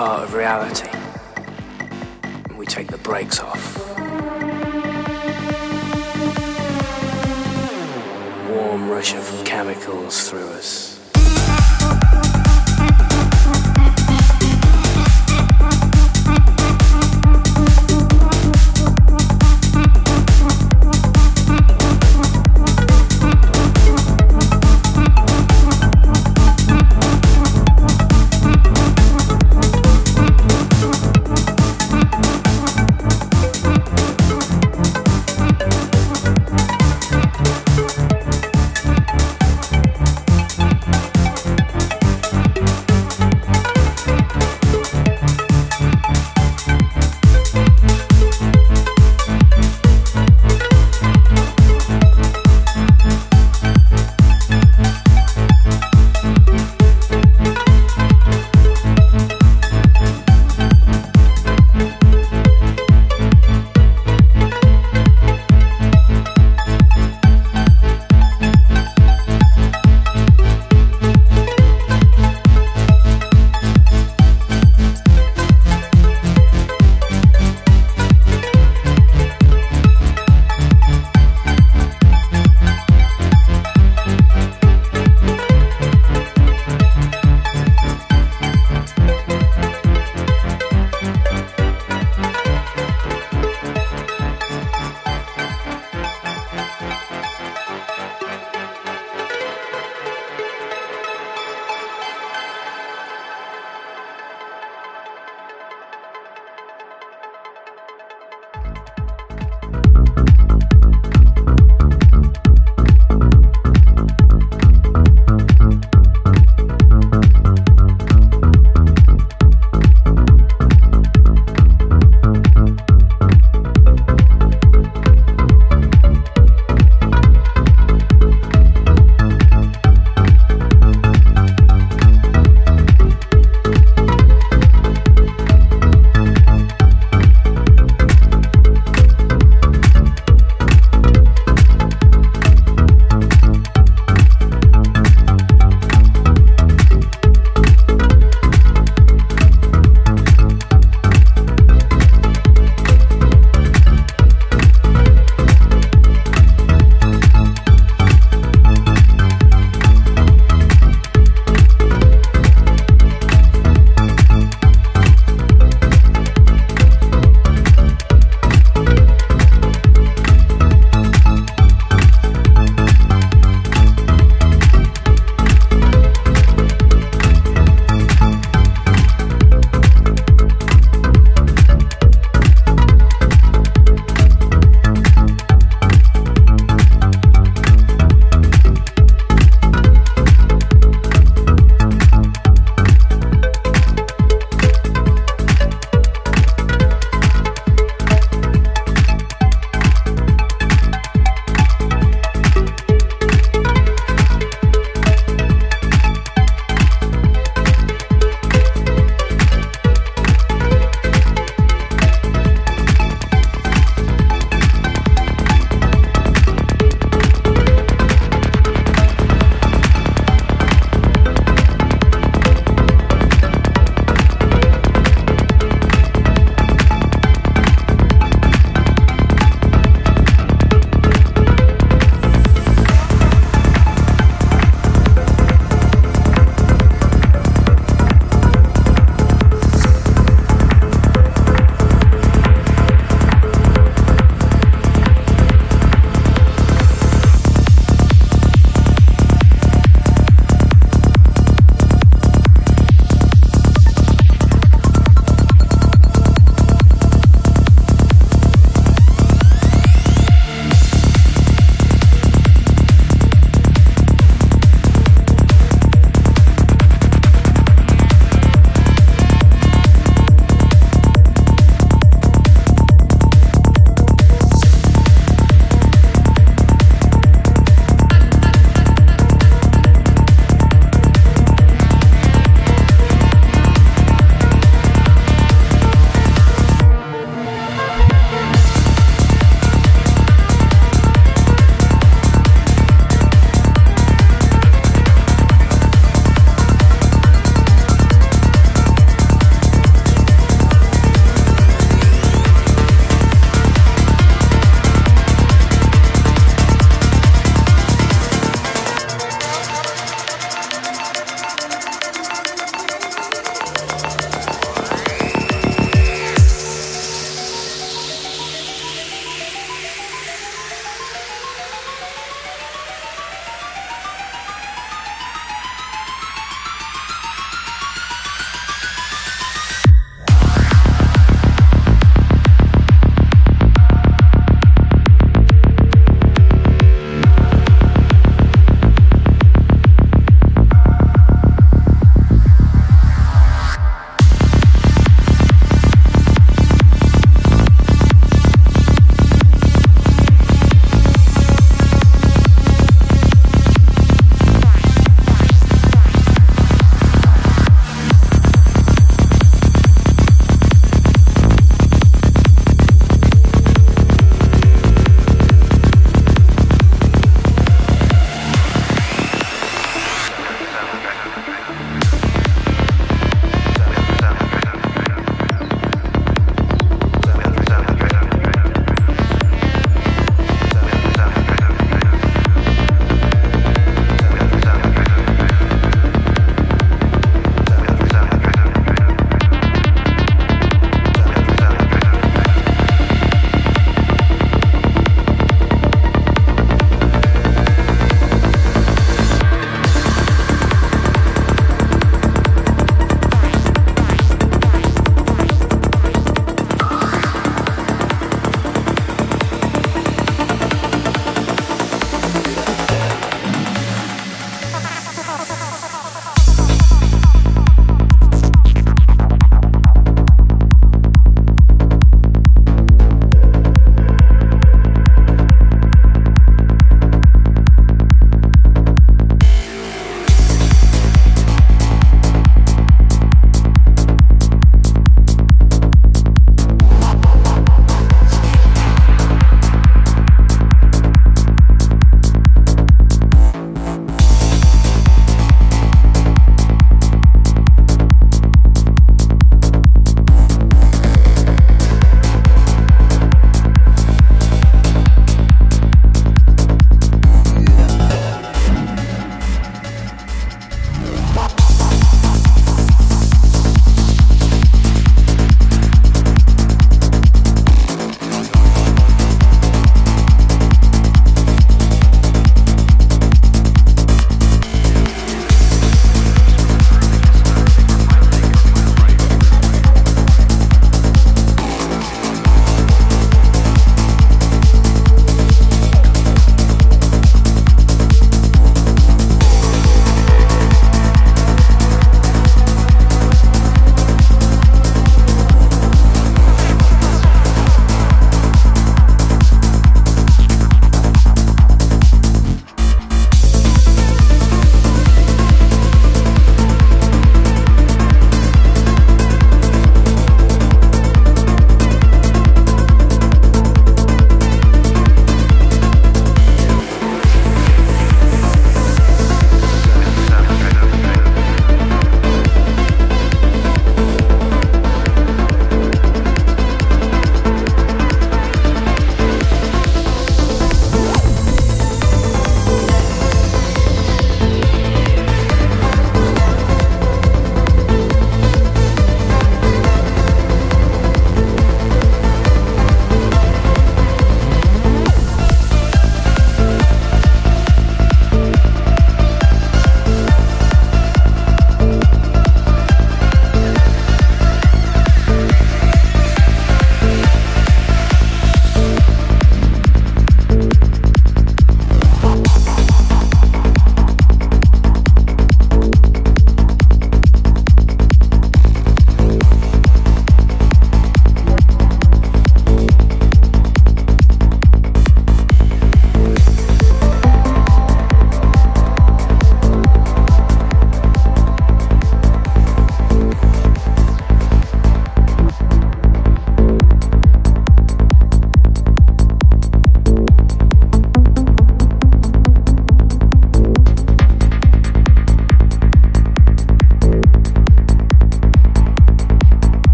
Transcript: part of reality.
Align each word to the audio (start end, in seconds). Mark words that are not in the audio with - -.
part 0.00 0.22
of 0.22 0.32
reality. 0.32 0.89